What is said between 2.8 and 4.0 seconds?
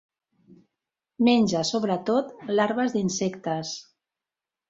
d'insectes.